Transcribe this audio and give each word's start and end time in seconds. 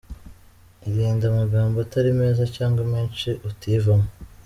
Irinde 0.89 1.23
amagambo 1.31 1.75
atari 1.85 2.11
meza 2.21 2.43
cyangwa 2.55 2.83
menshi 2.93 3.29
utivamo. 3.49 4.09